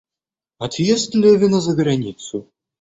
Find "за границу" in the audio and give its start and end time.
1.61-2.45